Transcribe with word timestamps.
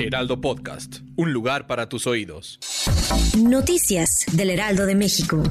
Heraldo 0.00 0.40
Podcast, 0.40 0.98
un 1.16 1.32
lugar 1.32 1.66
para 1.66 1.88
tus 1.88 2.06
oídos. 2.06 2.60
Noticias 3.36 4.26
del 4.32 4.50
Heraldo 4.50 4.86
de 4.86 4.94
México. 4.94 5.42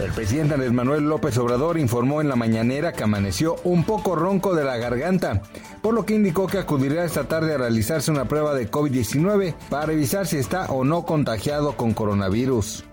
El 0.00 0.10
presidente 0.10 0.54
Andrés 0.54 0.72
Manuel 0.72 1.04
López 1.04 1.38
Obrador 1.38 1.78
informó 1.78 2.20
en 2.20 2.28
la 2.28 2.34
mañanera 2.34 2.92
que 2.92 3.04
amaneció 3.04 3.56
un 3.62 3.84
poco 3.84 4.16
ronco 4.16 4.56
de 4.56 4.64
la 4.64 4.78
garganta, 4.78 5.42
por 5.80 5.94
lo 5.94 6.04
que 6.04 6.14
indicó 6.14 6.48
que 6.48 6.58
acudirá 6.58 7.04
esta 7.04 7.28
tarde 7.28 7.54
a 7.54 7.58
realizarse 7.58 8.10
una 8.10 8.26
prueba 8.26 8.52
de 8.52 8.68
COVID-19 8.68 9.54
para 9.68 9.86
revisar 9.86 10.26
si 10.26 10.38
está 10.38 10.66
o 10.66 10.82
no 10.82 11.04
contagiado 11.04 11.76
con 11.76 11.94
coronavirus. 11.94 12.84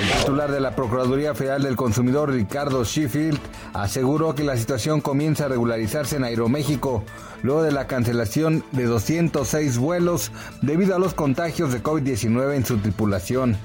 El 0.00 0.18
titular 0.18 0.50
de 0.50 0.60
la 0.60 0.74
Procuraduría 0.74 1.34
Federal 1.34 1.62
del 1.62 1.76
Consumidor, 1.76 2.30
Ricardo 2.30 2.84
Sheffield, 2.84 3.38
aseguró 3.72 4.34
que 4.34 4.44
la 4.44 4.56
situación 4.56 5.00
comienza 5.00 5.44
a 5.44 5.48
regularizarse 5.48 6.16
en 6.16 6.24
Aeroméxico 6.24 7.04
luego 7.42 7.62
de 7.62 7.72
la 7.72 7.86
cancelación 7.86 8.64
de 8.72 8.84
206 8.84 9.78
vuelos 9.78 10.30
debido 10.60 10.94
a 10.94 10.98
los 10.98 11.14
contagios 11.14 11.72
de 11.72 11.82
COVID-19 11.82 12.54
en 12.54 12.64
su 12.64 12.78
tripulación. 12.78 13.56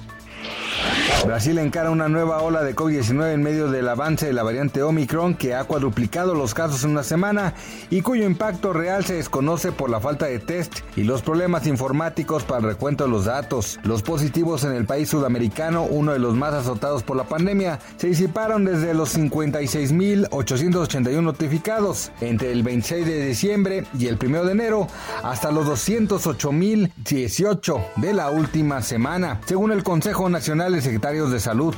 Brasil 1.25 1.57
encara 1.57 1.89
una 1.89 2.07
nueva 2.07 2.41
ola 2.41 2.63
de 2.63 2.75
COVID-19 2.75 3.33
en 3.33 3.41
medio 3.43 3.69
del 3.69 3.89
avance 3.89 4.27
de 4.27 4.33
la 4.33 4.43
variante 4.43 4.83
Omicron 4.83 5.33
que 5.35 5.55
ha 5.55 5.65
cuadruplicado 5.65 6.35
los 6.35 6.53
casos 6.53 6.83
en 6.83 6.91
una 6.91 7.01
semana 7.03 7.55
y 7.89 8.01
cuyo 8.01 8.25
impacto 8.25 8.71
real 8.71 9.03
se 9.03 9.15
desconoce 9.15 9.71
por 9.71 9.89
la 9.89 9.99
falta 9.99 10.27
de 10.27 10.37
test 10.39 10.81
y 10.95 11.03
los 11.03 11.23
problemas 11.23 11.65
informáticos 11.67 12.43
para 12.43 12.59
el 12.59 12.67
recuento 12.67 13.05
de 13.05 13.09
los 13.09 13.25
datos. 13.25 13.79
Los 13.83 14.03
positivos 14.03 14.63
en 14.63 14.73
el 14.73 14.85
país 14.85 15.09
sudamericano, 15.09 15.83
uno 15.83 16.13
de 16.13 16.19
los 16.19 16.35
más 16.35 16.53
azotados 16.53 17.01
por 17.03 17.17
la 17.17 17.25
pandemia, 17.25 17.79
se 17.97 18.07
disiparon 18.07 18.63
desde 18.63 18.93
los 18.93 19.17
56.881 19.17 21.21
notificados 21.21 22.11
entre 22.21 22.51
el 22.51 22.61
26 22.63 23.05
de 23.05 23.25
diciembre 23.25 23.85
y 23.97 24.07
el 24.07 24.17
1 24.23 24.45
de 24.45 24.51
enero 24.51 24.87
hasta 25.23 25.51
los 25.51 25.67
208.018 25.67 27.85
de 27.97 28.13
la 28.13 28.29
última 28.29 28.81
semana, 28.81 29.41
según 29.45 29.73
el 29.73 29.83
Consejo 29.83 30.29
Nacional 30.29 30.71
de 30.73 30.81
Secretarios 30.81 31.06
de 31.13 31.39
Salud. 31.39 31.73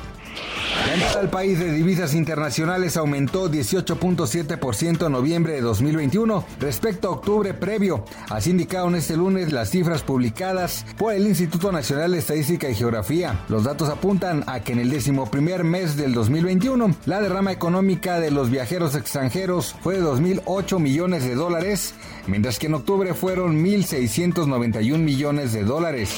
Entrada 1.19 1.37
al 1.37 1.45
país 1.45 1.59
de 1.59 1.73
divisas 1.73 2.13
internacionales 2.13 2.95
aumentó 2.95 3.51
18.7% 3.51 5.05
en 5.05 5.11
noviembre 5.11 5.51
de 5.51 5.59
2021 5.61 6.45
respecto 6.61 7.09
a 7.09 7.11
octubre 7.11 7.53
previo. 7.53 8.05
Así 8.29 8.51
indicaron 8.51 8.95
este 8.95 9.17
lunes 9.17 9.51
las 9.51 9.69
cifras 9.69 10.01
publicadas 10.01 10.85
por 10.97 11.13
el 11.13 11.27
Instituto 11.27 11.73
Nacional 11.73 12.13
de 12.13 12.19
Estadística 12.19 12.69
y 12.69 12.75
Geografía. 12.75 13.43
Los 13.49 13.65
datos 13.65 13.89
apuntan 13.89 14.45
a 14.47 14.61
que 14.61 14.71
en 14.71 14.79
el 14.79 14.89
décimo 14.89 15.29
primer 15.29 15.65
mes 15.65 15.97
del 15.97 16.13
2021 16.13 16.95
la 17.05 17.19
derrama 17.19 17.51
económica 17.51 18.21
de 18.21 18.31
los 18.31 18.49
viajeros 18.49 18.95
extranjeros 18.95 19.75
fue 19.81 19.95
de 19.95 20.03
2.008 20.03 20.79
millones 20.79 21.25
de 21.25 21.35
dólares, 21.35 21.95
mientras 22.27 22.59
que 22.59 22.67
en 22.67 22.75
octubre 22.75 23.13
fueron 23.13 23.61
1.691 23.61 24.97
millones 24.99 25.51
de 25.51 25.65
dólares. 25.65 26.11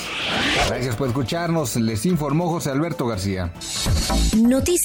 Gracias 0.68 0.96
por 0.96 1.08
escucharnos, 1.08 1.76
les 1.78 2.06
informó 2.06 2.50
José 2.50 2.70
Alberto 2.70 3.08
García. 3.08 3.52